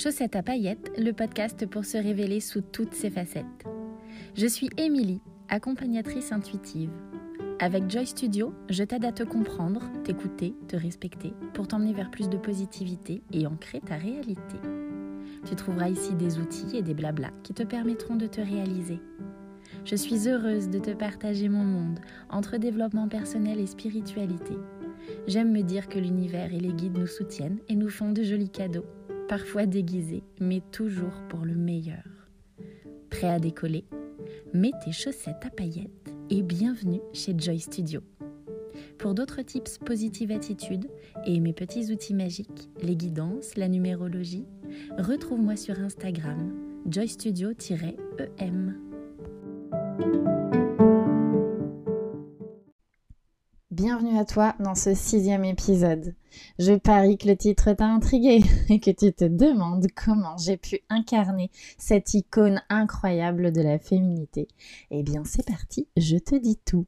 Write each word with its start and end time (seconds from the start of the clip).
Chaussette 0.00 0.36
à 0.36 0.44
paillettes, 0.44 0.92
le 0.96 1.10
podcast 1.10 1.66
pour 1.66 1.84
se 1.84 1.96
révéler 1.96 2.38
sous 2.38 2.60
toutes 2.60 2.94
ses 2.94 3.10
facettes. 3.10 3.66
Je 4.36 4.46
suis 4.46 4.70
Émilie, 4.76 5.20
accompagnatrice 5.48 6.30
intuitive. 6.30 6.92
Avec 7.58 7.90
Joy 7.90 8.06
Studio, 8.06 8.54
je 8.70 8.84
t'aide 8.84 9.04
à 9.04 9.10
te 9.10 9.24
comprendre, 9.24 9.82
t'écouter, 10.04 10.54
te 10.68 10.76
respecter 10.76 11.32
pour 11.52 11.66
t'emmener 11.66 11.94
vers 11.94 12.12
plus 12.12 12.28
de 12.28 12.36
positivité 12.36 13.24
et 13.32 13.48
ancrer 13.48 13.80
ta 13.80 13.96
réalité. 13.96 14.58
Tu 15.44 15.56
trouveras 15.56 15.88
ici 15.88 16.14
des 16.14 16.38
outils 16.38 16.76
et 16.76 16.82
des 16.82 16.94
blablas 16.94 17.32
qui 17.42 17.52
te 17.52 17.64
permettront 17.64 18.14
de 18.14 18.28
te 18.28 18.40
réaliser. 18.40 19.00
Je 19.84 19.96
suis 19.96 20.28
heureuse 20.28 20.68
de 20.68 20.78
te 20.78 20.92
partager 20.92 21.48
mon 21.48 21.64
monde 21.64 21.98
entre 22.30 22.56
développement 22.56 23.08
personnel 23.08 23.58
et 23.58 23.66
spiritualité. 23.66 24.54
J'aime 25.26 25.50
me 25.50 25.62
dire 25.62 25.88
que 25.88 25.98
l'univers 25.98 26.54
et 26.54 26.60
les 26.60 26.72
guides 26.72 26.98
nous 26.98 27.08
soutiennent 27.08 27.58
et 27.68 27.74
nous 27.74 27.90
font 27.90 28.12
de 28.12 28.22
jolis 28.22 28.50
cadeaux 28.50 28.86
parfois 29.28 29.66
déguisé, 29.66 30.22
mais 30.40 30.62
toujours 30.72 31.22
pour 31.28 31.44
le 31.44 31.54
meilleur. 31.54 32.04
Prêt 33.10 33.28
à 33.28 33.38
décoller? 33.38 33.84
Mets 34.54 34.72
tes 34.84 34.92
chaussettes 34.92 35.44
à 35.44 35.50
paillettes 35.50 36.14
et 36.30 36.42
bienvenue 36.42 37.00
chez 37.12 37.34
Joy 37.36 37.60
Studio. 37.60 38.00
Pour 38.98 39.14
d'autres 39.14 39.42
tips 39.42 39.78
positive 39.78 40.32
attitude 40.32 40.88
et 41.26 41.38
mes 41.40 41.52
petits 41.52 41.92
outils 41.92 42.14
magiques, 42.14 42.68
les 42.82 42.96
guidances, 42.96 43.56
la 43.56 43.68
numérologie, 43.68 44.46
retrouve-moi 44.96 45.56
sur 45.56 45.78
Instagram 45.78 46.52
joystudio-em. 46.90 48.87
Bienvenue 53.98 54.20
à 54.20 54.24
toi 54.24 54.54
dans 54.60 54.76
ce 54.76 54.94
sixième 54.94 55.44
épisode. 55.44 56.14
Je 56.60 56.74
parie 56.74 57.18
que 57.18 57.26
le 57.26 57.36
titre 57.36 57.72
t'a 57.72 57.86
intrigué 57.86 58.44
et 58.68 58.78
que 58.78 58.92
tu 58.92 59.12
te 59.12 59.24
demandes 59.24 59.88
comment 59.96 60.36
j'ai 60.36 60.56
pu 60.56 60.78
incarner 60.88 61.50
cette 61.78 62.14
icône 62.14 62.62
incroyable 62.68 63.50
de 63.50 63.60
la 63.60 63.80
féminité. 63.80 64.46
Eh 64.92 65.02
bien 65.02 65.24
c'est 65.24 65.44
parti, 65.44 65.88
je 65.96 66.16
te 66.16 66.36
dis 66.36 66.60
tout. 66.64 66.86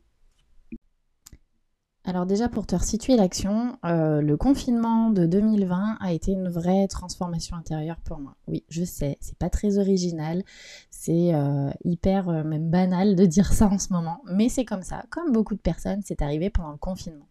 Alors 2.06 2.24
déjà 2.24 2.48
pour 2.48 2.66
te 2.66 2.74
resituer 2.74 3.14
l'action, 3.14 3.76
euh, 3.84 4.22
le 4.22 4.36
confinement 4.38 5.10
de 5.10 5.26
2020 5.26 5.98
a 6.00 6.12
été 6.12 6.32
une 6.32 6.48
vraie 6.48 6.88
transformation 6.88 7.56
intérieure 7.56 8.00
pour 8.02 8.18
moi. 8.18 8.36
Oui, 8.48 8.64
je 8.70 8.84
sais, 8.84 9.18
c'est 9.20 9.36
pas 9.36 9.50
très 9.50 9.78
original, 9.78 10.42
c'est 10.90 11.34
euh, 11.34 11.70
hyper 11.84 12.30
euh, 12.30 12.42
même 12.42 12.70
banal 12.70 13.16
de 13.16 13.26
dire 13.26 13.52
ça 13.52 13.66
en 13.66 13.78
ce 13.78 13.92
moment, 13.92 14.22
mais 14.24 14.48
c'est 14.48 14.64
comme 14.64 14.82
ça. 14.82 15.04
Comme 15.10 15.30
beaucoup 15.30 15.54
de 15.54 15.60
personnes, 15.60 16.00
c'est 16.02 16.22
arrivé 16.22 16.48
pendant 16.48 16.70
le 16.72 16.78
confinement. 16.78 17.26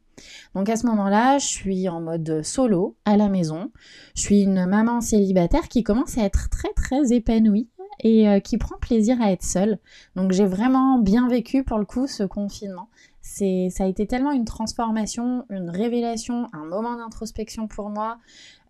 Donc 0.54 0.70
à 0.70 0.76
ce 0.76 0.86
moment-là, 0.86 1.40
je 1.40 1.48
suis 1.48 1.90
en 1.90 2.02
mode 2.02 2.44
solo 2.44 2.96
à 3.06 3.18
la 3.18 3.28
maison. 3.28 3.72
Je 4.16 4.22
suis 4.22 4.42
une 4.42 4.68
maman 4.68 5.02
célibataire 5.02 5.68
qui 5.68 5.82
commence 5.82 6.18
à 6.20 6.26
être 6.26 6.50
très 6.50 6.74
très 6.74 7.12
épanouie 7.12 7.70
et 8.02 8.42
qui 8.42 8.58
prend 8.58 8.78
plaisir 8.78 9.22
à 9.22 9.32
être 9.32 9.44
seule. 9.44 9.80
Donc 10.16 10.32
j'ai 10.32 10.46
vraiment 10.46 11.00
bien 11.00 11.28
vécu 11.30 11.64
pour 11.64 11.80
le 11.80 11.86
coup 11.86 12.06
ce 12.06 12.24
confinement 12.24 12.90
ça 13.70 13.84
a 13.84 13.88
été 13.88 14.08
tellement 14.08 14.32
une 14.32 14.46
transformation, 14.46 15.46
une 15.50 15.70
révélation, 15.70 16.48
un 16.54 16.66
moment 16.66 16.98
d'introspection 16.98 17.68
pour 17.68 17.90
moi. 17.90 18.18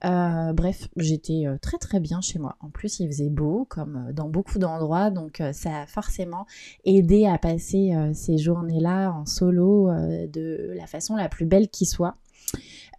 Euh, 0.06 0.54
bref, 0.54 0.88
j'étais 0.96 1.46
euh, 1.46 1.58
très 1.62 1.78
très 1.78 2.00
bien 2.00 2.22
chez 2.22 2.40
moi. 2.40 2.56
En 2.60 2.70
plus, 2.70 3.00
il 3.00 3.08
faisait 3.08 3.30
beau, 3.30 3.66
comme 3.70 4.08
euh, 4.08 4.14
dans 4.14 4.30
beaucoup 4.30 4.60
d'endroits, 4.60 5.10
donc 5.10 5.42
ça 5.54 5.82
a 5.82 5.86
forcément 5.88 6.46
aidé 6.86 7.26
à 7.26 7.38
passer 7.38 7.94
ces 8.14 8.38
journées-là 8.38 9.12
en 9.12 9.26
solo 9.26 9.90
de 9.92 10.74
la 10.76 10.88
façon 10.88 11.16
la 11.16 11.30
plus 11.30 11.46
belle 11.46 11.70
qui 11.70 11.86
soit. 11.86 12.16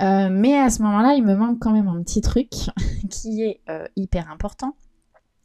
mais 0.00 0.58
à 0.58 0.70
ce 0.70 0.82
moment-là, 0.82 1.14
il 1.14 1.24
me 1.24 1.34
manque 1.34 1.58
quand 1.60 1.72
même 1.72 1.88
un 1.88 2.02
petit 2.02 2.20
truc 2.20 2.50
qui 3.10 3.42
est 3.42 3.60
hyper 3.96 4.30
important. 4.30 4.74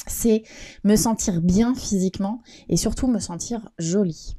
C'est 0.07 0.43
me 0.83 0.95
sentir 0.95 1.41
bien 1.41 1.73
physiquement 1.73 2.41
et 2.69 2.77
surtout 2.77 3.07
me 3.07 3.19
sentir 3.19 3.69
jolie. 3.79 4.37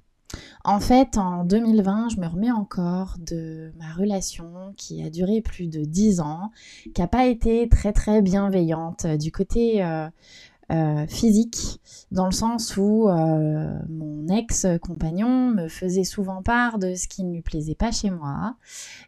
En 0.64 0.80
fait, 0.80 1.16
en 1.16 1.44
2020, 1.44 2.08
je 2.10 2.20
me 2.20 2.26
remets 2.26 2.50
encore 2.50 3.16
de 3.18 3.72
ma 3.78 3.92
relation 3.92 4.74
qui 4.76 5.02
a 5.04 5.10
duré 5.10 5.40
plus 5.40 5.68
de 5.68 5.84
10 5.84 6.20
ans, 6.20 6.50
qui 6.94 7.00
n'a 7.00 7.06
pas 7.06 7.26
été 7.26 7.68
très 7.68 7.92
très 7.92 8.22
bienveillante 8.22 9.06
du 9.06 9.30
côté 9.30 9.84
euh, 9.84 10.08
euh, 10.72 11.06
physique, 11.06 11.80
dans 12.10 12.26
le 12.26 12.32
sens 12.32 12.76
où 12.76 13.08
euh, 13.08 13.72
mon 13.88 14.26
ex-compagnon 14.26 15.50
me 15.50 15.68
faisait 15.68 16.02
souvent 16.02 16.42
part 16.42 16.80
de 16.80 16.96
ce 16.96 17.06
qui 17.06 17.22
ne 17.22 17.32
lui 17.34 17.42
plaisait 17.42 17.76
pas 17.76 17.92
chez 17.92 18.10
moi, 18.10 18.56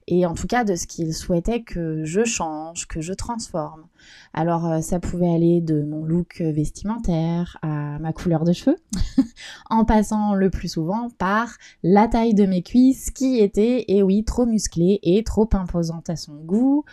et 0.07 0.25
en 0.25 0.35
tout 0.35 0.47
cas 0.47 0.63
de 0.63 0.77
ce 0.77 0.87
qu'il 0.87 1.13
souhaitait 1.13 1.63
que 1.63 2.05
je 2.05 2.23
change, 2.23 2.87
que 2.87 3.01
je 3.01 3.13
transforme. 3.13 3.87
Alors 4.35 4.67
euh, 4.67 4.81
ça 4.81 5.01
pouvait 5.01 5.33
aller 5.33 5.61
de 5.61 5.83
mon 5.83 6.05
look 6.05 6.41
vestimentaire 6.41 7.59
à 7.63 7.99
ma 7.99 8.13
couleur 8.13 8.45
de 8.45 8.53
cheveux, 8.53 8.77
en 9.71 9.85
passant 9.85 10.35
le 10.35 10.51
plus 10.51 10.69
souvent 10.69 11.09
par 11.19 11.57
la 11.83 12.09
taille 12.09 12.35
de 12.35 12.47
mes 12.47 12.63
cuisses 12.63 13.11
qui 13.11 13.39
était, 13.39 13.85
et 13.89 14.03
oui, 14.03 14.25
trop 14.25 14.47
musclée 14.47 15.01
et 15.03 15.23
trop 15.25 15.49
imposante 15.53 16.11
à 16.11 16.17
son 16.17 16.35
goût. 16.35 16.85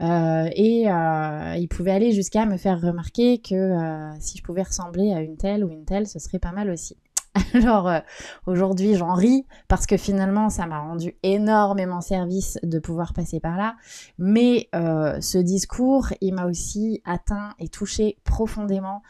et 0.00 0.86
il 0.86 1.68
pouvait 1.70 1.92
aller 1.92 2.12
jusqu'à 2.12 2.46
me 2.46 2.56
faire 2.56 2.80
remarquer 2.80 3.38
que 3.38 3.76
si 4.20 4.38
je 4.38 4.42
pouvais 4.42 4.62
ressembler 4.62 5.12
à 5.12 5.20
une 5.20 5.36
telle 5.36 5.64
ou 5.64 5.70
une 5.70 5.84
telle, 5.84 6.06
ce 6.06 6.18
serait 6.18 6.38
pas 6.38 6.52
mal 6.52 6.70
aussi. 6.70 6.96
Alors 7.54 7.88
euh, 7.88 8.00
aujourd'hui 8.46 8.94
j'en 8.94 9.14
ris 9.14 9.46
parce 9.68 9.86
que 9.86 9.96
finalement 9.96 10.50
ça 10.50 10.66
m'a 10.66 10.80
rendu 10.80 11.16
énormément 11.22 12.02
service 12.02 12.58
de 12.62 12.78
pouvoir 12.78 13.14
passer 13.14 13.40
par 13.40 13.56
là. 13.56 13.76
Mais 14.18 14.68
euh, 14.74 15.18
ce 15.20 15.38
discours 15.38 16.08
il 16.20 16.34
m'a 16.34 16.46
aussi 16.46 17.00
atteint 17.04 17.54
et 17.58 17.68
touché 17.68 18.18
profondément. 18.24 19.02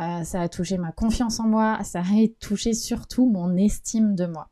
Euh, 0.00 0.24
ça 0.24 0.40
a 0.40 0.48
touché 0.48 0.78
ma 0.78 0.92
confiance 0.92 1.40
en 1.40 1.46
moi, 1.46 1.78
ça 1.82 2.00
a 2.00 2.28
touché 2.40 2.72
surtout 2.72 3.28
mon 3.28 3.56
estime 3.56 4.14
de 4.14 4.26
moi. 4.26 4.48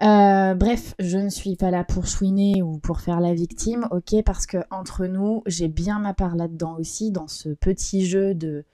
bref, 0.00 0.94
je 0.98 1.18
ne 1.18 1.28
suis 1.28 1.56
pas 1.56 1.70
là 1.70 1.84
pour 1.84 2.06
chouiner 2.06 2.62
ou 2.62 2.78
pour 2.78 3.00
faire 3.00 3.20
la 3.20 3.34
victime, 3.34 3.86
ok, 3.90 4.22
parce 4.24 4.46
que 4.46 4.58
entre 4.70 5.06
nous, 5.06 5.42
j'ai 5.46 5.66
bien 5.66 5.98
ma 5.98 6.14
part 6.14 6.36
là-dedans 6.36 6.76
aussi, 6.78 7.10
dans 7.10 7.26
ce 7.26 7.48
petit 7.48 8.06
jeu 8.06 8.34
de 8.34 8.64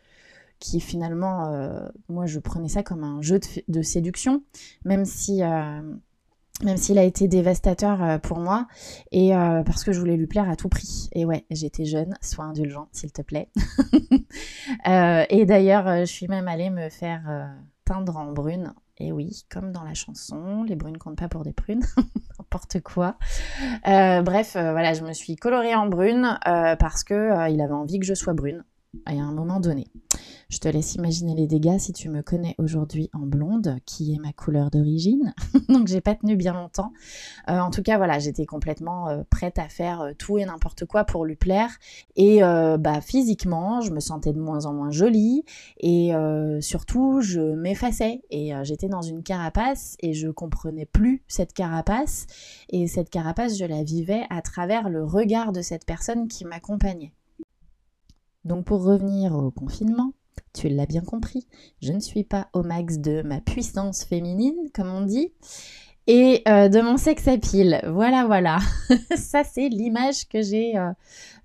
qui 0.60 0.78
finalement, 0.78 1.46
euh, 1.46 1.88
moi 2.08 2.26
je 2.26 2.38
prenais 2.38 2.68
ça 2.68 2.82
comme 2.82 3.02
un 3.02 3.20
jeu 3.22 3.40
de, 3.66 3.82
séduction, 3.82 4.44
même 4.84 5.06
si, 5.06 5.42
euh, 5.42 5.80
même 6.62 6.76
s'il 6.76 6.98
a 6.98 7.02
été 7.02 7.26
dévastateur 7.26 8.02
euh, 8.04 8.18
pour 8.18 8.38
moi, 8.38 8.68
et 9.10 9.30
parce 9.64 9.82
que 9.82 9.92
je 9.92 9.98
voulais 9.98 10.16
lui 10.16 10.26
plaire 10.26 10.48
à 10.48 10.54
tout 10.54 10.68
prix. 10.68 11.08
Et 11.12 11.24
ouais, 11.24 11.46
j'étais 11.50 11.86
jeune, 11.86 12.14
sois 12.20 12.44
indulgent 12.44 12.88
s'il 12.92 13.10
te 13.10 13.22
plaît. 13.22 13.48
et 14.86 15.44
d'ailleurs, 15.46 16.00
je 16.00 16.12
suis 16.12 16.28
même 16.28 16.46
allée 16.46 16.70
me 16.70 16.88
faire 16.90 17.50
teindre 17.84 18.16
en 18.18 18.30
brune. 18.30 18.74
Et 19.02 19.12
oui, 19.12 19.46
comme 19.50 19.72
dans 19.72 19.82
la 19.82 19.94
chanson, 19.94 20.62
les 20.62 20.76
brunes 20.76 20.98
comptent 20.98 21.18
pas 21.18 21.28
pour 21.28 21.42
des 21.42 21.54
prunes, 21.54 21.82
n'importe 22.38 22.80
quoi. 22.80 23.16
bref, 23.82 24.52
voilà, 24.52 24.92
je 24.92 25.02
me 25.04 25.14
suis 25.14 25.36
colorée 25.36 25.74
en 25.74 25.86
brune 25.86 26.38
parce 26.44 27.02
que 27.02 27.50
il 27.50 27.62
avait 27.62 27.72
envie 27.72 27.98
que 27.98 28.04
je 28.04 28.12
sois 28.12 28.34
brune 28.34 28.62
à 29.06 29.12
un 29.12 29.32
moment 29.32 29.60
donné. 29.60 29.86
Je 30.48 30.58
te 30.58 30.66
laisse 30.66 30.96
imaginer 30.96 31.34
les 31.36 31.46
dégâts 31.46 31.78
si 31.78 31.92
tu 31.92 32.08
me 32.08 32.22
connais 32.22 32.56
aujourd'hui 32.58 33.08
en 33.12 33.20
blonde, 33.20 33.76
qui 33.86 34.14
est 34.14 34.18
ma 34.18 34.32
couleur 34.32 34.70
d'origine. 34.70 35.32
Donc 35.68 35.86
j'ai 35.86 36.00
pas 36.00 36.16
tenu 36.16 36.36
bien 36.36 36.54
longtemps. 36.54 36.92
Euh, 37.48 37.60
en 37.60 37.70
tout 37.70 37.82
cas, 37.82 37.98
voilà, 37.98 38.18
j'étais 38.18 38.46
complètement 38.46 39.08
euh, 39.08 39.22
prête 39.30 39.60
à 39.60 39.68
faire 39.68 40.00
euh, 40.00 40.12
tout 40.18 40.38
et 40.38 40.44
n'importe 40.44 40.86
quoi 40.86 41.04
pour 41.04 41.24
lui 41.24 41.36
plaire. 41.36 41.70
Et 42.16 42.40
bah 42.40 43.00
physiquement, 43.00 43.80
je 43.80 43.92
me 43.92 44.00
sentais 44.00 44.32
de 44.32 44.40
moins 44.40 44.66
en 44.66 44.72
moins 44.72 44.90
jolie 44.90 45.44
et 45.78 46.12
surtout, 46.60 47.20
je 47.20 47.40
m'effaçais 47.40 48.22
et 48.30 48.52
j'étais 48.62 48.88
dans 48.88 49.02
une 49.02 49.22
carapace 49.22 49.96
et 50.00 50.12
je 50.12 50.28
comprenais 50.28 50.86
plus 50.86 51.22
cette 51.28 51.52
carapace. 51.52 52.26
Et 52.68 52.86
cette 52.86 53.10
carapace, 53.10 53.58
je 53.58 53.64
la 53.64 53.82
vivais 53.82 54.24
à 54.30 54.42
travers 54.42 54.88
le 54.88 55.04
regard 55.04 55.52
de 55.52 55.62
cette 55.62 55.86
personne 55.86 56.28
qui 56.28 56.44
m'accompagnait. 56.44 57.12
Donc 58.44 58.64
pour 58.64 58.82
revenir 58.82 59.34
au 59.34 59.50
confinement, 59.50 60.12
tu 60.52 60.68
l'as 60.68 60.86
bien 60.86 61.02
compris, 61.02 61.46
je 61.82 61.92
ne 61.92 62.00
suis 62.00 62.24
pas 62.24 62.48
au 62.52 62.62
max 62.62 62.98
de 62.98 63.22
ma 63.22 63.40
puissance 63.40 64.04
féminine, 64.04 64.56
comme 64.74 64.88
on 64.88 65.02
dit, 65.02 65.32
et 66.06 66.42
euh, 66.48 66.68
de 66.68 66.80
mon 66.80 66.96
sexe 66.96 67.28
à 67.28 67.38
pile. 67.38 67.80
Voilà, 67.86 68.26
voilà. 68.26 68.58
Ça, 69.16 69.44
c'est 69.44 69.68
l'image 69.68 70.28
que 70.28 70.42
j'ai 70.42 70.76
euh, 70.76 70.90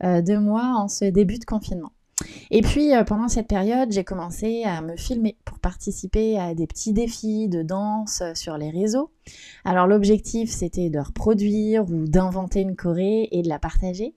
euh, 0.03 0.21
de 0.21 0.37
moi 0.37 0.73
en 0.77 0.87
ce 0.87 1.05
début 1.05 1.37
de 1.37 1.45
confinement. 1.45 1.91
Et 2.49 2.61
puis 2.61 2.91
pendant 3.05 3.27
cette 3.27 3.47
période, 3.47 3.91
j'ai 3.91 4.05
commencé 4.05 4.63
à 4.63 4.81
me 4.81 4.95
filmer 4.95 5.35
pour 5.43 5.59
participer 5.59 6.39
à 6.39 6.55
des 6.55 6.65
petits 6.65 6.93
défis 6.93 7.49
de 7.49 7.61
danse 7.61 8.23
sur 8.35 8.57
les 8.57 8.69
réseaux. 8.69 9.11
Alors 9.65 9.85
l'objectif, 9.85 10.49
c'était 10.49 10.89
de 10.89 10.99
reproduire 10.99 11.83
ou 11.83 12.07
d'inventer 12.07 12.61
une 12.61 12.77
choré 12.77 13.27
et 13.31 13.41
de 13.41 13.49
la 13.49 13.59
partager. 13.59 14.15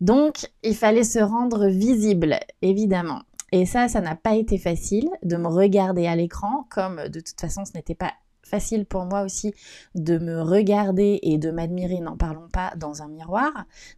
Donc, 0.00 0.50
il 0.62 0.74
fallait 0.74 1.04
se 1.04 1.18
rendre 1.18 1.68
visible, 1.68 2.38
évidemment. 2.62 3.22
Et 3.52 3.64
ça, 3.64 3.88
ça 3.88 4.00
n'a 4.00 4.14
pas 4.14 4.34
été 4.34 4.58
facile 4.58 5.08
de 5.22 5.36
me 5.36 5.48
regarder 5.48 6.06
à 6.06 6.16
l'écran, 6.16 6.66
comme 6.70 7.08
de 7.08 7.20
toute 7.20 7.40
façon 7.40 7.64
ce 7.64 7.72
n'était 7.72 7.94
pas 7.94 8.12
facile 8.48 8.86
pour 8.86 9.04
moi 9.04 9.22
aussi 9.22 9.54
de 9.94 10.18
me 10.18 10.40
regarder 10.40 11.18
et 11.22 11.38
de 11.38 11.50
m'admirer, 11.50 12.00
n'en 12.00 12.16
parlons 12.16 12.48
pas, 12.48 12.72
dans 12.76 13.02
un 13.02 13.08
miroir. 13.08 13.52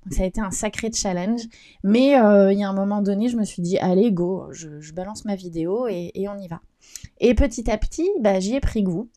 Donc 0.04 0.14
ça 0.14 0.24
a 0.24 0.26
été 0.26 0.40
un 0.40 0.50
sacré 0.50 0.90
challenge. 0.92 1.42
Mais 1.84 2.20
euh, 2.20 2.52
il 2.52 2.58
y 2.58 2.64
a 2.64 2.68
un 2.68 2.74
moment 2.74 3.00
donné, 3.00 3.28
je 3.28 3.36
me 3.36 3.44
suis 3.44 3.62
dit, 3.62 3.78
allez, 3.78 4.12
go, 4.12 4.48
je, 4.50 4.92
balance 4.92 5.24
ma 5.24 5.36
vidéo 5.36 5.86
et, 5.88 6.12
on 6.28 6.38
y 6.38 6.48
va. 6.48 6.60
Et 7.18 7.34
petit 7.34 7.70
à 7.70 7.78
petit, 7.78 8.08
bah, 8.20 8.40
j'y 8.40 8.56
ai 8.56 8.60
pris 8.60 8.82
goût. 8.82 9.08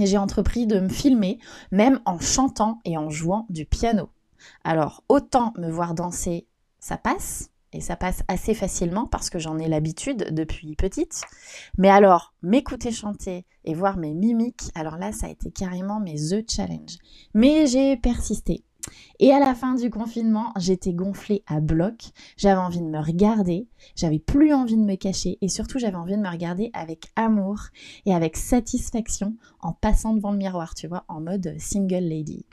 Et 0.00 0.06
j'ai 0.06 0.16
entrepris 0.16 0.66
de 0.66 0.80
me 0.80 0.88
filmer, 0.88 1.38
même 1.70 2.00
en 2.06 2.18
chantant 2.18 2.80
et 2.86 2.96
en 2.96 3.10
jouant 3.10 3.46
du 3.50 3.66
piano. 3.66 4.08
Alors, 4.64 5.04
autant 5.08 5.52
me 5.58 5.70
voir 5.70 5.94
danser, 5.94 6.46
ça 6.78 6.96
passe, 6.96 7.50
et 7.72 7.80
ça 7.80 7.96
passe 7.96 8.22
assez 8.28 8.54
facilement 8.54 9.06
parce 9.06 9.30
que 9.30 9.38
j'en 9.38 9.58
ai 9.58 9.68
l'habitude 9.68 10.28
depuis 10.30 10.76
petite. 10.76 11.22
Mais 11.78 11.88
alors, 11.88 12.34
m'écouter 12.42 12.92
chanter 12.92 13.46
et 13.64 13.74
voir 13.74 13.96
mes 13.96 14.14
mimiques, 14.14 14.70
alors 14.74 14.98
là, 14.98 15.12
ça 15.12 15.26
a 15.26 15.30
été 15.30 15.50
carrément 15.50 16.00
mes 16.00 16.16
The 16.16 16.50
Challenge. 16.50 16.96
Mais 17.34 17.66
j'ai 17.66 17.96
persisté. 17.96 18.64
Et 19.20 19.32
à 19.32 19.38
la 19.38 19.54
fin 19.54 19.74
du 19.74 19.90
confinement, 19.90 20.52
j'étais 20.58 20.92
gonflée 20.92 21.44
à 21.46 21.60
bloc, 21.60 22.10
j'avais 22.36 22.60
envie 22.60 22.80
de 22.80 22.86
me 22.86 22.98
regarder, 22.98 23.68
j'avais 23.94 24.18
plus 24.18 24.52
envie 24.52 24.76
de 24.76 24.82
me 24.82 24.96
cacher 24.96 25.38
et 25.40 25.48
surtout 25.48 25.78
j'avais 25.78 25.96
envie 25.96 26.16
de 26.16 26.20
me 26.20 26.28
regarder 26.28 26.70
avec 26.72 27.06
amour 27.14 27.60
et 28.06 28.14
avec 28.14 28.36
satisfaction 28.36 29.36
en 29.60 29.72
passant 29.72 30.14
devant 30.14 30.32
le 30.32 30.38
miroir, 30.38 30.74
tu 30.74 30.88
vois, 30.88 31.04
en 31.06 31.20
mode 31.20 31.54
single 31.58 32.08
lady. 32.08 32.44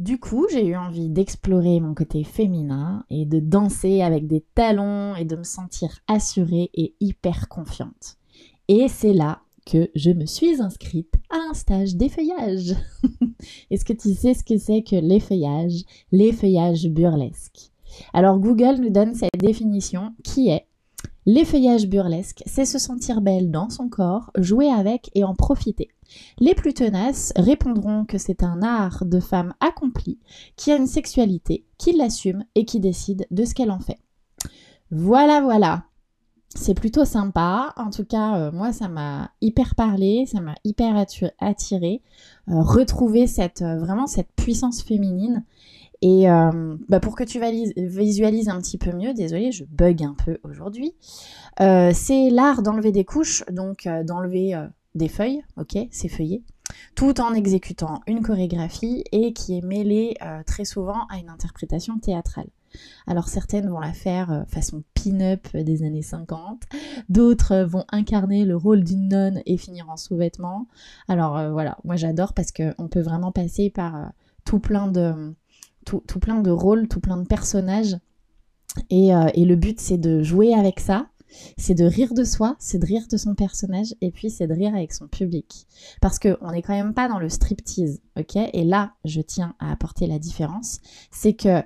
Du 0.00 0.18
coup, 0.18 0.46
j'ai 0.50 0.64
eu 0.64 0.76
envie 0.76 1.10
d'explorer 1.10 1.78
mon 1.78 1.92
côté 1.92 2.24
féminin 2.24 3.04
et 3.10 3.26
de 3.26 3.38
danser 3.38 4.00
avec 4.00 4.26
des 4.26 4.42
talons 4.54 5.14
et 5.14 5.26
de 5.26 5.36
me 5.36 5.42
sentir 5.42 5.90
assurée 6.08 6.70
et 6.72 6.94
hyper 7.00 7.50
confiante. 7.50 8.16
Et 8.68 8.88
c'est 8.88 9.12
là 9.12 9.42
que 9.66 9.90
je 9.94 10.10
me 10.10 10.24
suis 10.24 10.62
inscrite 10.62 11.12
à 11.28 11.36
un 11.50 11.52
stage 11.52 11.96
d'effeuillage. 11.96 12.74
Est-ce 13.70 13.84
que 13.84 13.92
tu 13.92 14.14
sais 14.14 14.32
ce 14.32 14.42
que 14.42 14.56
c'est 14.56 14.82
que 14.82 14.96
l'effeuillage? 14.96 15.82
L'effeuillage 16.12 16.88
burlesque. 16.88 17.70
Alors 18.14 18.38
Google 18.38 18.80
nous 18.80 18.88
donne 18.88 19.12
cette 19.12 19.36
définition 19.38 20.14
qui 20.24 20.48
est 20.48 20.64
L'effeuillage 21.32 21.86
burlesque, 21.86 22.42
c'est 22.44 22.64
se 22.64 22.80
sentir 22.80 23.20
belle 23.20 23.52
dans 23.52 23.70
son 23.70 23.88
corps, 23.88 24.32
jouer 24.36 24.68
avec 24.68 25.12
et 25.14 25.22
en 25.22 25.36
profiter. 25.36 25.86
Les 26.40 26.56
plus 26.56 26.74
tenaces 26.74 27.32
répondront 27.36 28.04
que 28.04 28.18
c'est 28.18 28.42
un 28.42 28.62
art 28.62 29.04
de 29.04 29.20
femme 29.20 29.54
accomplie, 29.60 30.18
qui 30.56 30.72
a 30.72 30.76
une 30.76 30.88
sexualité, 30.88 31.64
qui 31.78 31.92
l'assume 31.92 32.42
et 32.56 32.64
qui 32.64 32.80
décide 32.80 33.28
de 33.30 33.44
ce 33.44 33.54
qu'elle 33.54 33.70
en 33.70 33.78
fait. 33.78 34.00
Voilà, 34.90 35.40
voilà. 35.40 35.84
C'est 36.56 36.74
plutôt 36.74 37.04
sympa. 37.04 37.74
En 37.76 37.90
tout 37.90 38.04
cas, 38.04 38.36
euh, 38.36 38.50
moi, 38.50 38.72
ça 38.72 38.88
m'a 38.88 39.30
hyper 39.40 39.76
parlé, 39.76 40.26
ça 40.26 40.40
m'a 40.40 40.56
hyper 40.64 40.96
attiré. 41.38 42.02
Euh, 42.48 42.60
retrouver 42.60 43.28
cette, 43.28 43.62
euh, 43.62 43.78
vraiment 43.78 44.08
cette 44.08 44.32
puissance 44.34 44.82
féminine. 44.82 45.44
Et 46.02 46.26
bah, 46.88 47.00
pour 47.00 47.14
que 47.14 47.24
tu 47.24 47.40
visualises 47.76 48.48
un 48.48 48.60
petit 48.60 48.78
peu 48.78 48.92
mieux, 48.92 49.12
désolé, 49.12 49.52
je 49.52 49.64
bug 49.64 50.02
un 50.02 50.14
peu 50.14 50.38
aujourd'hui, 50.44 50.94
c'est 51.58 52.30
l'art 52.30 52.62
d'enlever 52.62 52.92
des 52.92 53.04
couches, 53.04 53.44
donc 53.50 53.86
d'enlever 54.06 54.54
des 54.94 55.08
feuilles, 55.08 55.42
ok, 55.56 55.78
c'est 55.90 56.08
feuillé, 56.08 56.42
tout 56.94 57.20
en 57.20 57.34
exécutant 57.34 58.00
une 58.06 58.22
chorégraphie 58.22 59.04
et 59.12 59.32
qui 59.32 59.56
est 59.56 59.64
mêlée 59.64 60.14
euh, 60.22 60.42
très 60.44 60.64
souvent 60.64 61.06
à 61.08 61.18
une 61.18 61.28
interprétation 61.28 61.98
théâtrale. 61.98 62.48
Alors 63.06 63.28
certaines 63.28 63.68
vont 63.68 63.80
la 63.80 63.92
faire 63.92 64.30
euh, 64.30 64.44
façon 64.44 64.84
pin-up 64.94 65.48
des 65.54 65.82
années 65.82 66.02
50, 66.02 66.64
d'autres 67.08 67.62
vont 67.62 67.84
incarner 67.90 68.44
le 68.44 68.56
rôle 68.56 68.84
d'une 68.84 69.08
nonne 69.08 69.42
et 69.46 69.56
finir 69.56 69.90
en 69.90 69.96
sous-vêtements. 69.96 70.66
Alors 71.08 71.36
euh, 71.36 71.50
voilà, 71.50 71.78
moi 71.84 71.96
j'adore 71.96 72.32
parce 72.32 72.52
qu'on 72.52 72.88
peut 72.88 73.00
vraiment 73.00 73.32
passer 73.32 73.70
par 73.70 74.12
tout 74.44 74.60
plein 74.60 74.88
de 74.88 75.34
tout, 75.98 76.20
plein 76.20 76.40
de 76.40 76.50
rôles, 76.50 76.88
tout 76.88 77.00
plein 77.00 77.16
de 77.16 77.26
personnages. 77.26 77.96
Et, 78.88 79.10
et 79.34 79.44
le 79.44 79.56
but 79.56 79.80
c'est 79.80 79.98
de 79.98 80.22
jouer 80.22 80.54
avec 80.54 80.78
ça, 80.78 81.08
c'est 81.56 81.74
de 81.74 81.84
rire 81.84 82.14
de 82.14 82.24
soi, 82.24 82.56
c'est 82.58 82.78
de 82.78 82.86
rire 82.86 83.06
de 83.10 83.16
son 83.16 83.34
personnage, 83.34 83.94
et 84.00 84.10
puis 84.10 84.30
c'est 84.30 84.46
de 84.46 84.54
rire 84.54 84.74
avec 84.74 84.92
son 84.92 85.08
public. 85.08 85.66
Parce 86.00 86.18
qu'on 86.18 86.50
n'est 86.50 86.62
quand 86.62 86.74
même 86.74 86.94
pas 86.94 87.08
dans 87.08 87.18
le 87.18 87.28
striptease, 87.28 88.00
ok? 88.18 88.36
Et 88.36 88.64
là, 88.64 88.92
je 89.04 89.20
tiens 89.20 89.54
à 89.58 89.70
apporter 89.72 90.06
la 90.06 90.18
différence, 90.18 90.80
c'est 91.10 91.34
que 91.34 91.62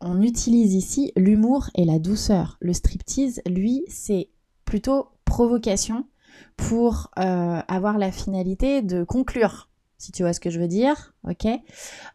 on 0.00 0.22
utilise 0.22 0.74
ici 0.74 1.12
l'humour 1.16 1.70
et 1.74 1.84
la 1.84 1.98
douceur. 1.98 2.56
Le 2.60 2.72
striptease, 2.72 3.42
lui, 3.46 3.84
c'est 3.88 4.28
plutôt 4.64 5.08
provocation 5.24 6.06
pour 6.56 7.10
euh, 7.18 7.60
avoir 7.66 7.98
la 7.98 8.12
finalité 8.12 8.80
de 8.82 9.02
conclure 9.02 9.67
si 9.98 10.12
tu 10.12 10.22
vois 10.22 10.32
ce 10.32 10.40
que 10.40 10.48
je 10.48 10.60
veux 10.60 10.68
dire, 10.68 11.12
ok 11.28 11.46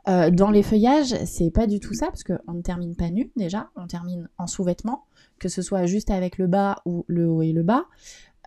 euh, 0.07 0.31
Dans 0.31 0.49
les 0.49 0.63
feuillages, 0.63 1.13
c'est 1.25 1.51
pas 1.51 1.67
du 1.67 1.79
tout 1.79 1.93
ça, 1.93 2.07
parce 2.07 2.23
qu'on 2.23 2.53
ne 2.53 2.61
termine 2.61 2.95
pas 2.95 3.09
nu 3.09 3.31
déjà, 3.35 3.69
on 3.75 3.87
termine 3.87 4.29
en 4.37 4.47
sous-vêtements, 4.47 5.03
que 5.37 5.49
ce 5.49 5.61
soit 5.61 5.85
juste 5.85 6.09
avec 6.09 6.37
le 6.37 6.47
bas 6.47 6.81
ou 6.85 7.03
le 7.07 7.27
haut 7.27 7.41
et 7.41 7.51
le 7.51 7.63
bas. 7.63 7.85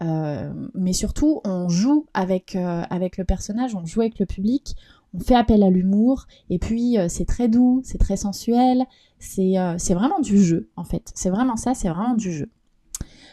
Euh, 0.03 0.53
mais 0.75 0.93
surtout, 0.93 1.41
on 1.45 1.69
joue 1.69 2.07
avec, 2.15 2.57
euh, 2.57 2.83
avec 2.91 3.19
le 3.19 3.25
personnage, 3.25 3.75
on 3.75 3.85
joue 3.85 4.01
avec 4.01 4.19
le 4.19 4.27
public, 4.27 4.75
on 5.15 5.21
fait 5.21 5.37
appel 5.37 5.63
à 5.63 5.71
l'humour, 5.71 6.27
et 6.51 6.59
puis 6.59 6.97
c'est 7.09 7.25
très 7.27 7.49
doux, 7.49 7.81
c'est 7.85 7.99
très 7.99 8.17
sensuel, 8.17 8.85
c'est 9.19 9.55
vraiment 9.95 10.21
du 10.21 10.43
jeu 10.43 10.69
en 10.77 10.85
fait. 10.85 11.13
C'est 11.15 11.31
vraiment 11.31 11.57
ça, 11.57 11.75
c'est 11.75 11.89
vraiment 11.89 12.15
du 12.15 12.33
jeu. 12.33 12.51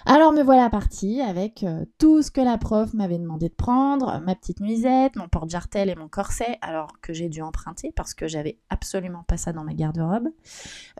Alors 0.05 0.33
me 0.33 0.43
voilà 0.43 0.69
partie 0.69 1.21
avec 1.21 1.63
euh, 1.63 1.85
tout 1.97 2.21
ce 2.21 2.29
que 2.29 2.41
la 2.41 2.57
prof 2.57 2.93
m'avait 2.93 3.17
demandé 3.17 3.47
de 3.47 3.53
prendre, 3.53 4.21
ma 4.25 4.35
petite 4.35 4.59
nuisette, 4.59 5.15
mon 5.15 5.29
porte-jartel 5.29 5.89
et 5.89 5.95
mon 5.95 6.09
corset, 6.09 6.57
alors 6.61 6.99
que 7.01 7.13
j'ai 7.13 7.29
dû 7.29 7.41
emprunter 7.41 7.93
parce 7.95 8.13
que 8.13 8.27
j'avais 8.27 8.59
absolument 8.69 9.23
pas 9.27 9.37
ça 9.37 9.53
dans 9.53 9.63
ma 9.63 9.73
garde-robe, 9.73 10.27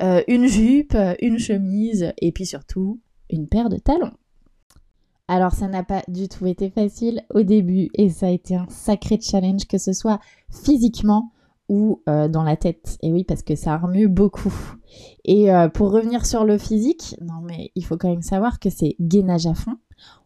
euh, 0.01 0.23
une 0.27 0.47
jupe, 0.47 0.95
une 1.21 1.37
chemise 1.37 2.13
et 2.17 2.31
puis 2.31 2.45
surtout 2.45 3.01
une 3.29 3.47
paire 3.49 3.69
de 3.69 3.77
talons. 3.77 4.13
Alors 5.27 5.53
ça 5.53 5.67
n'a 5.67 5.83
pas 5.83 6.03
du 6.07 6.29
tout 6.29 6.47
été 6.47 6.69
facile 6.69 7.23
au 7.33 7.43
début 7.43 7.89
et 7.95 8.09
ça 8.09 8.27
a 8.27 8.29
été 8.29 8.55
un 8.55 8.67
sacré 8.69 9.19
challenge 9.19 9.67
que 9.67 9.77
ce 9.77 9.91
soit 9.91 10.19
physiquement 10.49 11.31
ou 11.69 12.01
euh, 12.07 12.27
dans 12.27 12.43
la 12.43 12.57
tête. 12.57 12.97
Et 13.01 13.11
oui, 13.11 13.23
parce 13.23 13.41
que 13.41 13.55
ça 13.55 13.77
remue 13.77 14.07
beaucoup. 14.07 14.53
Et 15.25 15.51
euh, 15.51 15.69
pour 15.69 15.91
revenir 15.91 16.25
sur 16.25 16.43
le 16.45 16.57
physique, 16.57 17.15
non 17.21 17.41
mais 17.41 17.71
il 17.75 17.85
faut 17.85 17.97
quand 17.97 18.09
même 18.09 18.21
savoir 18.21 18.59
que 18.59 18.69
c'est 18.69 18.95
gainage 18.99 19.47
à 19.47 19.53
fond. 19.53 19.77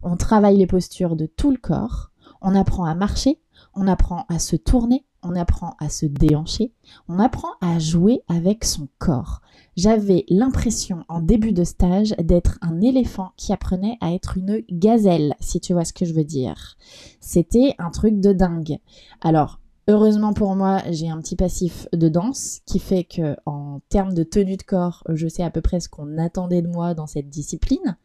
On 0.02 0.18
travaille 0.18 0.58
les 0.58 0.68
postures 0.68 1.16
de 1.16 1.26
tout 1.26 1.52
le 1.52 1.58
corps. 1.58 2.12
On 2.42 2.56
apprend 2.56 2.86
à 2.86 2.96
marcher, 2.96 3.42
on 3.76 3.88
apprend 3.88 4.26
à 4.30 4.40
se 4.40 4.56
tourner, 4.56 5.06
on 5.24 5.36
apprend 5.36 5.76
à 5.80 5.90
se 5.90 6.06
déhancher, 6.06 6.74
on 7.08 7.20
apprend 7.20 7.50
à 7.62 7.80
jouer 7.80 8.22
avec 8.28 8.64
son 8.64 8.88
corps. 8.98 9.42
J'avais 9.76 10.26
l'impression 10.30 11.04
en 11.08 11.22
début 11.22 11.52
de 11.52 11.64
stage 11.64 12.16
d'être 12.18 12.58
un 12.62 12.82
éléphant 12.82 13.32
qui 13.38 13.54
apprenait 13.54 13.98
à 14.02 14.14
être 14.14 14.38
une 14.38 14.64
gazelle, 14.72 15.36
si 15.40 15.60
tu 15.60 15.74
vois 15.74 15.86
ce 15.86 15.94
que 15.94 16.06
je 16.06 16.14
veux 16.14 16.24
dire. 16.24 16.78
C'était 17.20 17.76
un 17.78 17.92
truc 17.92 18.20
de 18.20 18.34
dingue. 18.34 18.80
Alors, 19.22 19.60
Heureusement 19.90 20.34
pour 20.34 20.54
moi, 20.58 20.82
j'ai 20.90 21.10
un 21.10 21.18
petit 21.20 21.38
passif 21.38 21.88
de 21.94 22.10
danse 22.10 22.60
qui 22.66 22.78
fait 22.78 23.06
que 23.06 23.38
en 23.46 23.80
termes 23.88 24.14
de 24.14 24.24
tenue 24.24 24.58
de 24.58 24.64
corps, 24.64 25.02
je 25.08 25.30
sais 25.30 25.44
à 25.44 25.50
peu 25.50 25.62
près 25.62 25.80
ce 25.80 25.88
qu'on 25.88 26.18
attendait 26.18 26.62
de 26.62 26.68
moi 26.68 26.94
dans 26.94 27.08
cette 27.08 27.30
discipline. 27.30 27.96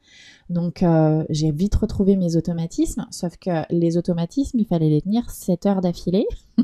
Donc 0.48 0.84
euh, 0.84 1.24
j'ai 1.28 1.50
vite 1.50 1.74
retrouvé 1.74 2.14
mes 2.14 2.36
automatismes, 2.36 3.06
sauf 3.10 3.36
que 3.36 3.64
les 3.70 3.96
automatismes, 3.96 4.60
il 4.60 4.66
fallait 4.66 4.90
les 4.90 5.00
tenir 5.00 5.28
7 5.28 5.66
heures 5.66 5.80
d'affilée 5.80 6.26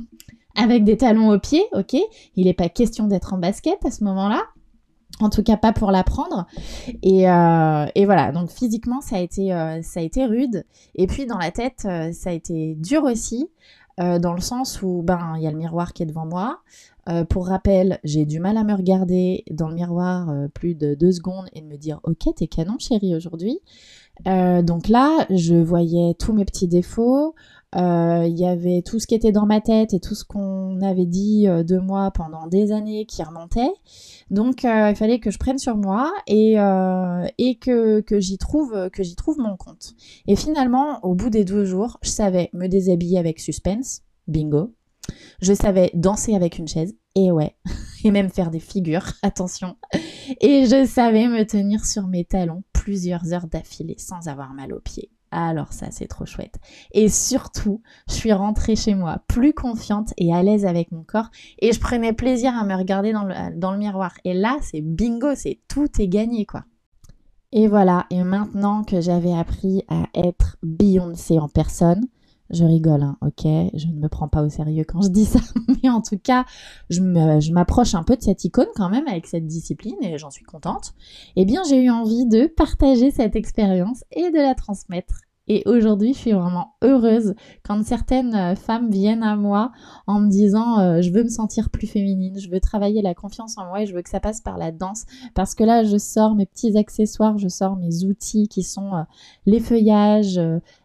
avec 0.54 0.84
des 0.84 0.96
talons 0.96 1.30
aux 1.30 1.40
pieds, 1.40 1.64
ok? 1.72 1.96
Il 2.36 2.46
n'est 2.46 2.54
pas 2.54 2.68
question 2.68 3.08
d'être 3.08 3.34
en 3.34 3.38
basket 3.38 3.84
à 3.84 3.90
ce 3.90 4.04
moment-là. 4.04 4.42
En 5.20 5.30
tout 5.30 5.42
cas, 5.42 5.56
pas 5.56 5.72
pour 5.72 5.90
l'apprendre. 5.90 6.46
Et, 7.02 7.28
euh, 7.28 7.86
voilà, 8.04 8.30
donc 8.30 8.50
physiquement, 8.50 9.00
ça 9.00 9.16
a, 9.16 9.18
été, 9.18 9.52
euh, 9.52 9.82
ça 9.82 9.98
a 9.98 10.02
été 10.04 10.26
rude. 10.26 10.64
Et 10.94 11.08
puis 11.08 11.26
dans 11.26 11.38
la 11.38 11.50
tête, 11.50 11.88
ça 12.12 12.30
a 12.30 12.32
été 12.32 12.76
dur 12.76 13.02
aussi. 13.02 13.48
Euh, 14.00 14.18
dans 14.18 14.32
le 14.32 14.40
sens 14.40 14.80
où 14.82 15.02
ben 15.02 15.34
il 15.36 15.42
y 15.42 15.46
a 15.46 15.50
le 15.50 15.56
miroir 15.56 15.92
qui 15.92 16.02
est 16.02 16.06
devant 16.06 16.26
moi. 16.26 16.60
Euh, 17.08 17.24
pour 17.24 17.48
rappel, 17.48 17.98
j'ai 18.04 18.26
du 18.26 18.38
mal 18.38 18.56
à 18.56 18.64
me 18.64 18.74
regarder 18.74 19.44
dans 19.50 19.68
le 19.68 19.74
miroir 19.74 20.30
euh, 20.30 20.46
plus 20.48 20.74
de 20.74 20.94
deux 20.94 21.10
secondes 21.10 21.46
et 21.52 21.62
de 21.62 21.66
me 21.66 21.76
dire 21.76 22.00
ok 22.04 22.34
t'es 22.36 22.46
canon 22.46 22.78
chérie 22.78 23.14
aujourd'hui. 23.16 23.60
donc 24.24 24.88
là, 24.88 25.26
je 25.30 25.54
voyais 25.54 26.14
tous 26.14 26.32
mes 26.32 26.44
petits 26.44 26.68
défauts. 26.68 27.34
Il 27.74 28.38
y 28.38 28.46
avait 28.46 28.82
tout 28.82 28.98
ce 28.98 29.06
qui 29.06 29.14
était 29.14 29.32
dans 29.32 29.46
ma 29.46 29.60
tête 29.60 29.92
et 29.94 30.00
tout 30.00 30.14
ce 30.14 30.24
qu'on 30.24 30.80
avait 30.80 31.06
dit 31.06 31.46
de 31.46 31.78
moi 31.78 32.10
pendant 32.10 32.46
des 32.46 32.72
années 32.72 33.06
qui 33.06 33.22
remontait. 33.22 33.70
Donc 34.30 34.64
il 34.64 34.94
fallait 34.96 35.20
que 35.20 35.30
je 35.30 35.38
prenne 35.38 35.58
sur 35.58 35.76
moi 35.76 36.12
et, 36.26 36.54
et 37.38 37.58
que, 37.58 38.00
que 38.00 38.20
j'y 38.20 38.38
trouve 38.38 38.90
que 38.90 39.02
j'y 39.02 39.16
trouve 39.16 39.38
mon 39.38 39.56
compte. 39.56 39.94
Et 40.26 40.36
finalement, 40.36 40.98
au 41.04 41.14
bout 41.14 41.30
des 41.30 41.44
deux 41.44 41.64
jours, 41.64 41.98
je 42.02 42.10
savais 42.10 42.50
me 42.52 42.68
déshabiller 42.68 43.18
avec 43.18 43.38
suspense, 43.38 44.02
bingo. 44.26 44.74
Je 45.40 45.54
savais 45.54 45.90
danser 45.94 46.34
avec 46.34 46.58
une 46.58 46.68
chaise, 46.68 46.94
et 47.14 47.30
ouais, 47.32 47.56
et 48.04 48.10
même 48.10 48.28
faire 48.28 48.50
des 48.50 48.60
figures, 48.60 49.12
attention. 49.22 49.76
Et 50.40 50.66
je 50.66 50.86
savais 50.86 51.28
me 51.28 51.44
tenir 51.44 51.84
sur 51.84 52.06
mes 52.06 52.24
talons 52.24 52.62
plusieurs 52.72 53.32
heures 53.32 53.46
d'affilée 53.46 53.96
sans 53.98 54.28
avoir 54.28 54.52
mal 54.54 54.72
aux 54.72 54.80
pieds. 54.80 55.10
Alors 55.30 55.72
ça, 55.72 55.90
c'est 55.90 56.06
trop 56.06 56.26
chouette. 56.26 56.58
Et 56.92 57.08
surtout, 57.08 57.82
je 58.08 58.14
suis 58.14 58.32
rentrée 58.32 58.76
chez 58.76 58.94
moi 58.94 59.18
plus 59.28 59.52
confiante 59.52 60.12
et 60.16 60.34
à 60.34 60.42
l'aise 60.42 60.64
avec 60.64 60.90
mon 60.92 61.02
corps 61.02 61.30
et 61.58 61.72
je 61.72 61.80
prenais 61.80 62.12
plaisir 62.12 62.56
à 62.56 62.64
me 62.64 62.74
regarder 62.74 63.12
dans 63.12 63.24
le, 63.24 63.78
miroir. 63.78 64.14
Et 64.24 64.34
là, 64.34 64.56
c'est 64.62 64.80
bingo, 64.80 65.34
c'est 65.34 65.60
tout 65.68 65.88
est 66.00 66.08
gagné 66.08 66.46
quoi. 66.46 66.64
Et 67.52 67.66
voilà, 67.66 68.06
et 68.10 68.22
maintenant 68.22 68.84
que 68.84 69.00
j'avais 69.00 69.32
appris 69.32 69.82
à 69.88 70.04
être 70.14 70.58
Beyoncé 70.62 71.38
en 71.38 71.48
personne, 71.48 72.06
je 72.50 72.64
rigole, 72.64 73.02
hein, 73.02 73.18
ok, 73.20 73.42
je 73.74 73.86
ne 73.88 74.00
me 74.00 74.08
prends 74.08 74.28
pas 74.28 74.42
au 74.42 74.48
sérieux 74.48 74.84
quand 74.86 75.02
je 75.02 75.08
dis 75.08 75.24
ça, 75.24 75.40
mais 75.82 75.88
en 75.88 76.00
tout 76.00 76.18
cas, 76.18 76.44
je 76.90 77.52
m'approche 77.52 77.94
un 77.94 78.02
peu 78.02 78.16
de 78.16 78.22
cette 78.22 78.44
icône 78.44 78.68
quand 78.74 78.88
même 78.88 79.06
avec 79.06 79.26
cette 79.26 79.46
discipline 79.46 79.96
et 80.02 80.18
j'en 80.18 80.30
suis 80.30 80.44
contente. 80.44 80.94
Eh 81.36 81.44
bien, 81.44 81.62
j'ai 81.68 81.82
eu 81.82 81.90
envie 81.90 82.26
de 82.26 82.46
partager 82.46 83.10
cette 83.10 83.36
expérience 83.36 84.04
et 84.12 84.30
de 84.30 84.38
la 84.38 84.54
transmettre 84.54 85.22
et 85.48 85.62
aujourd'hui, 85.66 86.12
je 86.12 86.18
suis 86.18 86.32
vraiment 86.32 86.74
heureuse 86.82 87.34
quand 87.64 87.82
certaines 87.82 88.34
euh, 88.34 88.54
femmes 88.54 88.90
viennent 88.90 89.22
à 89.22 89.34
moi 89.34 89.72
en 90.06 90.20
me 90.20 90.28
disant 90.28 90.78
euh, 90.78 91.00
je 91.00 91.10
veux 91.10 91.24
me 91.24 91.30
sentir 91.30 91.70
plus 91.70 91.86
féminine, 91.86 92.38
je 92.38 92.50
veux 92.50 92.60
travailler 92.60 93.00
la 93.00 93.14
confiance 93.14 93.56
en 93.56 93.66
moi 93.66 93.82
et 93.82 93.86
je 93.86 93.94
veux 93.94 94.02
que 94.02 94.10
ça 94.10 94.20
passe 94.20 94.42
par 94.42 94.58
la 94.58 94.72
danse. 94.72 95.06
Parce 95.34 95.54
que 95.54 95.64
là, 95.64 95.84
je 95.84 95.96
sors 95.96 96.34
mes 96.34 96.44
petits 96.44 96.76
accessoires, 96.76 97.38
je 97.38 97.48
sors 97.48 97.76
mes 97.76 98.04
outils 98.04 98.48
qui 98.48 98.62
sont 98.62 98.94
euh, 98.94 99.02
les 99.46 99.60
feuillages, 99.60 100.38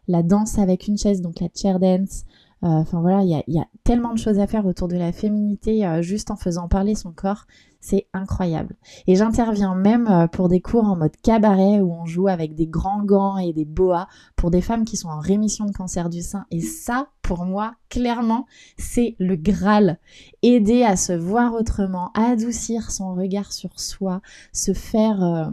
la 0.08 0.22
danse 0.22 0.58
avec 0.58 0.88
une 0.88 0.96
chaise, 0.96 1.20
donc 1.20 1.40
la 1.40 1.48
chair 1.54 1.78
dance, 1.78 2.24
enfin 2.62 3.02
voilà, 3.02 3.22
il 3.22 3.44
y 3.48 3.58
a, 3.58 3.66
tellement 3.84 4.14
de 4.14 4.18
choses 4.18 4.38
à 4.38 4.46
faire 4.46 4.64
autour 4.64 4.88
de 4.88 4.96
la 4.96 5.12
féminité 5.12 5.86
juste 6.00 6.30
en 6.30 6.36
faisant 6.36 6.68
parler 6.68 6.94
son 6.94 7.12
corps. 7.12 7.44
C'est 7.86 8.06
incroyable. 8.14 8.76
Et 9.06 9.14
j'interviens 9.14 9.74
même 9.74 10.08
euh, 10.08 10.26
pour 10.26 10.48
des 10.48 10.62
cours 10.62 10.84
en 10.84 10.96
mode 10.96 11.14
cabaret 11.22 11.80
où 11.82 11.92
on 11.92 12.06
joue 12.06 12.28
avec 12.28 12.54
des 12.54 12.66
grands 12.66 13.04
gants 13.04 13.36
et 13.36 13.52
des 13.52 13.66
boas 13.66 14.08
pour 14.36 14.50
des 14.50 14.62
femmes 14.62 14.86
qui 14.86 14.96
sont 14.96 15.10
en 15.10 15.20
rémission 15.20 15.66
de 15.66 15.72
cancer 15.72 16.08
du 16.08 16.22
sein. 16.22 16.46
Et 16.50 16.62
ça, 16.62 17.08
pour 17.20 17.44
moi, 17.44 17.74
clairement, 17.90 18.46
c'est 18.78 19.16
le 19.18 19.36
Graal. 19.36 19.98
Aider 20.40 20.82
à 20.82 20.96
se 20.96 21.12
voir 21.12 21.52
autrement, 21.52 22.10
adoucir 22.14 22.90
son 22.90 23.14
regard 23.14 23.52
sur 23.52 23.78
soi, 23.78 24.22
se 24.54 24.72
faire 24.72 25.52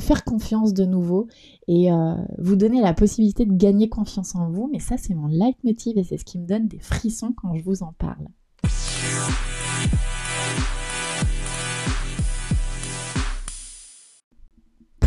faire 0.00 0.24
confiance 0.24 0.74
de 0.74 0.84
nouveau 0.84 1.28
et 1.68 1.92
euh, 1.92 2.14
vous 2.38 2.56
donner 2.56 2.80
la 2.80 2.94
possibilité 2.94 3.46
de 3.46 3.54
gagner 3.54 3.88
confiance 3.88 4.34
en 4.34 4.50
vous. 4.50 4.68
Mais 4.72 4.80
ça, 4.80 4.96
c'est 4.98 5.14
mon 5.14 5.28
leitmotiv 5.28 5.96
et 5.98 6.02
c'est 6.02 6.18
ce 6.18 6.24
qui 6.24 6.40
me 6.40 6.46
donne 6.46 6.66
des 6.66 6.80
frissons 6.80 7.32
quand 7.32 7.54
je 7.54 7.62
vous 7.62 7.84
en 7.84 7.92
parle. 7.92 8.26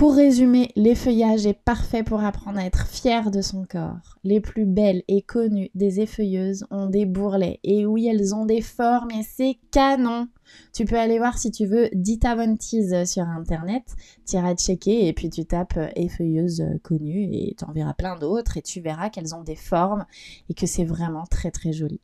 Pour 0.04 0.16
résumer, 0.16 0.70
l'effeuillage 0.76 1.46
est 1.46 1.54
parfait 1.54 2.04
pour 2.04 2.22
apprendre 2.26 2.60
à 2.60 2.66
être 2.66 2.88
fier 2.88 3.32
de 3.32 3.42
son 3.42 3.64
corps. 3.64 4.18
Les 4.26 4.42
plus 4.42 4.66
belles 4.66 5.02
et 5.08 5.22
connues 5.22 5.70
des 5.76 6.02
effeuilleuses 6.02 6.66
ont 6.72 6.88
des 6.88 7.06
bourrelets. 7.06 7.62
Et 7.64 7.86
oui, 7.86 8.08
elles 8.08 8.36
ont 8.36 8.46
des 8.46 8.60
formes 8.60 9.12
et 9.12 9.24
c'est 9.24 9.60
canon. 9.72 10.28
Tu 10.74 10.84
peux 10.84 10.98
aller 10.98 11.20
voir 11.20 11.38
si 11.38 11.52
tu 11.52 11.66
veux 11.66 11.88
Dita 11.94 12.36
Von 12.36 12.58
sur 12.60 13.24
internet, 13.24 13.96
tu 14.28 14.36
iras 14.36 14.56
checker 14.56 15.08
et 15.08 15.14
puis 15.14 15.30
tu 15.30 15.46
tapes 15.46 15.80
effeuilleuse 15.96 16.66
connue 16.84 17.30
et 17.32 17.56
tu 17.58 17.64
en 17.64 17.72
verras 17.72 17.94
plein 17.94 18.18
d'autres 18.20 18.58
et 18.58 18.62
tu 18.62 18.82
verras 18.82 19.10
qu'elles 19.10 19.34
ont 19.34 19.44
des 19.44 19.56
formes 19.56 20.06
et 20.50 20.54
que 20.54 20.68
c'est 20.68 20.84
vraiment 20.84 21.24
très 21.32 21.50
très 21.50 21.72
joli. 21.72 22.02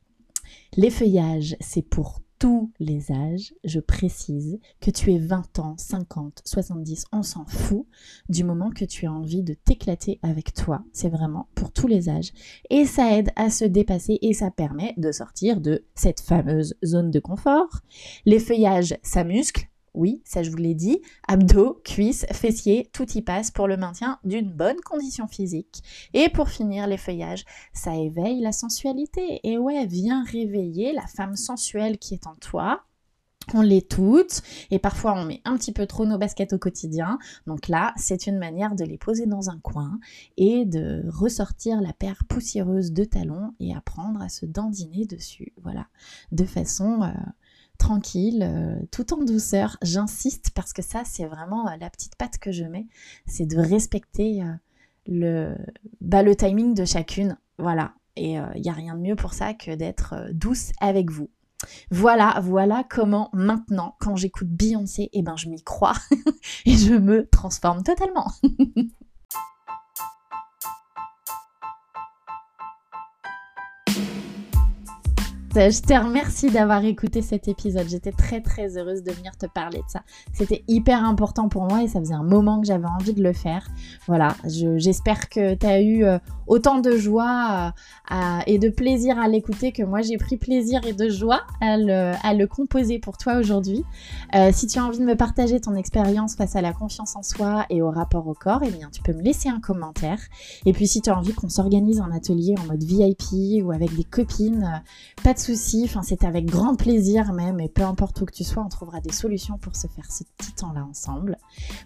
L'effeuillage, 0.74 1.54
c'est 1.60 1.82
pour 1.82 2.22
tous 2.40 2.72
les 2.80 3.12
âges, 3.12 3.52
je 3.64 3.80
précise, 3.80 4.58
que 4.80 4.90
tu 4.90 5.12
aies 5.12 5.18
20 5.18 5.58
ans, 5.58 5.74
50, 5.76 6.40
70, 6.46 7.04
on 7.12 7.22
s'en 7.22 7.44
fout, 7.44 7.86
du 8.30 8.44
moment 8.44 8.70
que 8.70 8.86
tu 8.86 9.06
as 9.06 9.12
envie 9.12 9.42
de 9.42 9.52
t'éclater 9.52 10.18
avec 10.22 10.54
toi. 10.54 10.82
C'est 10.94 11.10
vraiment 11.10 11.48
pour 11.54 11.70
tous 11.70 11.86
les 11.86 12.08
âges. 12.08 12.32
Et 12.70 12.86
ça 12.86 13.16
aide 13.16 13.30
à 13.36 13.50
se 13.50 13.66
dépasser 13.66 14.18
et 14.22 14.32
ça 14.32 14.50
permet 14.50 14.94
de 14.96 15.12
sortir 15.12 15.60
de 15.60 15.84
cette 15.94 16.20
fameuse 16.20 16.74
zone 16.82 17.10
de 17.10 17.20
confort. 17.20 17.82
Les 18.24 18.38
feuillages, 18.38 18.96
ça 19.02 19.22
muscle, 19.22 19.69
oui, 19.94 20.22
ça 20.24 20.42
je 20.42 20.50
vous 20.50 20.56
l'ai 20.56 20.74
dit, 20.74 21.00
abdos, 21.28 21.80
cuisses, 21.84 22.26
fessiers, 22.32 22.88
tout 22.92 23.10
y 23.12 23.22
passe 23.22 23.50
pour 23.50 23.68
le 23.68 23.76
maintien 23.76 24.18
d'une 24.24 24.50
bonne 24.50 24.80
condition 24.80 25.26
physique. 25.26 25.82
Et 26.14 26.28
pour 26.28 26.48
finir, 26.48 26.86
les 26.86 26.96
feuillages, 26.96 27.44
ça 27.72 27.96
éveille 27.96 28.40
la 28.40 28.52
sensualité. 28.52 29.40
Et 29.44 29.58
ouais, 29.58 29.86
viens 29.86 30.24
réveiller 30.24 30.92
la 30.92 31.06
femme 31.06 31.36
sensuelle 31.36 31.98
qui 31.98 32.14
est 32.14 32.26
en 32.26 32.34
toi. 32.36 32.84
On 33.54 33.62
l'est 33.62 33.90
toutes 33.90 34.42
et 34.70 34.78
parfois 34.78 35.14
on 35.14 35.24
met 35.24 35.40
un 35.44 35.56
petit 35.56 35.72
peu 35.72 35.86
trop 35.86 36.06
nos 36.06 36.18
baskets 36.18 36.52
au 36.52 36.58
quotidien. 36.58 37.18
Donc 37.46 37.66
là, 37.66 37.92
c'est 37.96 38.26
une 38.28 38.38
manière 38.38 38.76
de 38.76 38.84
les 38.84 38.98
poser 38.98 39.26
dans 39.26 39.50
un 39.50 39.58
coin 39.58 39.98
et 40.36 40.66
de 40.66 41.02
ressortir 41.08 41.80
la 41.80 41.92
paire 41.92 42.22
poussiéreuse 42.28 42.92
de 42.92 43.02
talons 43.02 43.54
et 43.58 43.74
apprendre 43.74 44.22
à 44.22 44.28
se 44.28 44.46
dandiner 44.46 45.04
dessus. 45.04 45.52
Voilà, 45.62 45.86
de 46.30 46.44
façon 46.44 47.02
euh, 47.02 47.08
tranquille, 47.80 48.42
euh, 48.42 48.78
tout 48.92 49.12
en 49.12 49.24
douceur. 49.24 49.76
J'insiste 49.82 50.50
parce 50.54 50.72
que 50.72 50.82
ça, 50.82 51.02
c'est 51.04 51.26
vraiment 51.26 51.66
euh, 51.66 51.76
la 51.80 51.90
petite 51.90 52.14
patte 52.14 52.38
que 52.38 52.52
je 52.52 52.64
mets, 52.64 52.86
c'est 53.26 53.46
de 53.46 53.58
respecter 53.58 54.42
euh, 54.42 54.52
le, 55.08 55.56
bah, 56.00 56.22
le 56.22 56.36
timing 56.36 56.74
de 56.74 56.84
chacune. 56.84 57.36
Voilà. 57.58 57.94
Et 58.16 58.32
il 58.32 58.60
n'y 58.60 58.68
a 58.68 58.74
rien 58.74 58.96
de 58.96 59.00
mieux 59.00 59.16
pour 59.16 59.32
ça 59.32 59.54
que 59.54 59.74
d'être 59.74 60.14
douce 60.32 60.72
avec 60.80 61.10
vous. 61.10 61.30
Voilà, 61.90 62.38
voilà 62.42 62.84
comment 62.88 63.30
maintenant, 63.32 63.94
quand 63.98 64.16
j'écoute 64.16 64.48
Beyoncé, 64.48 65.08
eh 65.12 65.22
ben, 65.22 65.36
je 65.36 65.48
m'y 65.48 65.62
crois 65.62 65.94
et 66.66 66.76
je 66.76 66.94
me 66.94 67.26
transforme 67.28 67.82
totalement. 67.82 68.26
Je 75.52 75.82
te 75.82 75.92
remercie 75.92 76.48
d'avoir 76.48 76.84
écouté 76.84 77.22
cet 77.22 77.48
épisode. 77.48 77.88
J'étais 77.88 78.12
très 78.12 78.40
très 78.40 78.78
heureuse 78.78 79.02
de 79.02 79.10
venir 79.10 79.36
te 79.36 79.46
parler 79.46 79.78
de 79.78 79.88
ça. 79.88 80.02
C'était 80.32 80.62
hyper 80.68 81.04
important 81.04 81.48
pour 81.48 81.64
moi 81.64 81.82
et 81.82 81.88
ça 81.88 81.98
faisait 81.98 82.14
un 82.14 82.22
moment 82.22 82.60
que 82.60 82.68
j'avais 82.68 82.86
envie 82.86 83.14
de 83.14 83.22
le 83.22 83.32
faire. 83.32 83.66
Voilà, 84.06 84.36
j'espère 84.44 85.28
que 85.28 85.54
tu 85.54 85.66
as 85.66 85.80
eu 85.80 86.04
euh, 86.04 86.18
autant 86.46 86.78
de 86.78 86.96
joie 86.96 87.74
euh, 88.12 88.38
et 88.46 88.60
de 88.60 88.68
plaisir 88.68 89.18
à 89.18 89.26
l'écouter 89.26 89.72
que 89.72 89.82
moi 89.82 90.02
j'ai 90.02 90.18
pris 90.18 90.36
plaisir 90.36 90.86
et 90.86 90.92
de 90.92 91.08
joie 91.08 91.42
à 91.60 91.76
le, 91.76 92.46
composer 92.46 93.00
pour 93.00 93.18
toi 93.18 93.38
aujourd'hui. 93.38 93.82
Euh, 94.36 94.50
si 94.52 94.68
tu 94.68 94.78
as 94.78 94.84
envie 94.84 95.00
de 95.00 95.04
me 95.04 95.16
partager 95.16 95.60
ton 95.60 95.74
expérience 95.74 96.36
face 96.36 96.54
à 96.54 96.60
la 96.60 96.72
confiance 96.72 97.16
en 97.16 97.24
soi 97.24 97.66
et 97.70 97.82
au 97.82 97.90
rapport 97.90 98.28
au 98.28 98.34
corps, 98.34 98.60
eh 98.64 98.70
bien 98.70 98.88
tu 98.92 99.02
peux 99.02 99.12
me 99.12 99.22
laisser 99.22 99.48
un 99.48 99.58
commentaire. 99.58 100.20
Et 100.64 100.72
puis 100.72 100.86
si 100.86 101.00
tu 101.00 101.10
as 101.10 101.18
envie 101.18 101.32
qu'on 101.32 101.48
s'organise 101.48 102.00
un 102.00 102.12
atelier 102.12 102.54
en 102.62 102.66
mode 102.66 102.84
VIP 102.84 103.64
ou 103.64 103.72
avec 103.72 103.96
des 103.96 104.04
copines, 104.04 104.80
pas 105.24 105.34
de 105.40 105.44
souci, 105.56 105.82
enfin 105.84 106.02
c'est 106.02 106.24
avec 106.24 106.44
grand 106.44 106.76
plaisir 106.76 107.32
même, 107.32 107.60
et 107.60 107.68
peu 107.68 107.82
importe 107.82 108.20
où 108.20 108.26
que 108.26 108.32
tu 108.32 108.44
sois, 108.44 108.62
on 108.62 108.68
trouvera 108.68 109.00
des 109.00 109.12
solutions 109.12 109.56
pour 109.58 109.74
se 109.74 109.86
faire 109.86 110.10
ce 110.10 110.24
petit 110.36 110.52
temps-là 110.52 110.84
ensemble. 110.88 111.38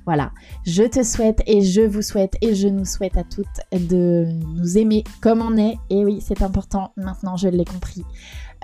Voilà, 0.05 0.33
je 0.67 0.83
te 0.83 1.03
souhaite 1.03 1.43
et 1.47 1.63
je 1.63 1.83
vous 1.83 2.03
souhaite 2.03 2.35
et 2.41 2.55
je 2.55 2.69
nous 2.69 2.85
souhaite 2.85 3.17
à 3.17 3.23
toutes 3.23 3.47
de 3.73 4.27
nous 4.57 4.77
aimer 4.77 5.05
comme 5.21 5.41
on 5.41 5.57
est, 5.57 5.77
et 5.91 6.05
oui 6.05 6.21
c'est 6.21 6.43
important, 6.43 6.93
maintenant 6.97 7.37
je 7.37 7.49
l'ai 7.49 7.65
compris. 7.65 8.05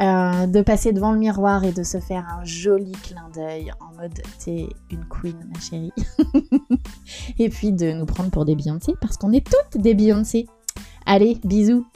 Euh, 0.00 0.46
de 0.46 0.62
passer 0.62 0.92
devant 0.92 1.12
le 1.12 1.18
miroir 1.18 1.62
et 1.64 1.72
de 1.72 1.82
se 1.82 2.00
faire 2.00 2.26
un 2.26 2.42
joli 2.42 2.92
clin 2.92 3.28
d'œil 3.34 3.70
en 3.80 3.94
mode 4.00 4.18
t'es 4.42 4.66
une 4.90 5.04
queen 5.04 5.36
ma 5.52 5.60
chérie. 5.60 5.92
et 7.38 7.50
puis 7.50 7.72
de 7.72 7.92
nous 7.92 8.06
prendre 8.06 8.30
pour 8.30 8.46
des 8.46 8.56
Beyoncé 8.56 8.94
parce 9.02 9.18
qu'on 9.18 9.32
est 9.32 9.46
toutes 9.46 9.82
des 9.82 9.94
Beyoncé. 9.94 10.46
Allez, 11.04 11.38
bisous 11.44 11.86